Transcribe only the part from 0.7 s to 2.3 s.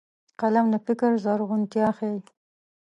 د فکر زرغونتيا ښيي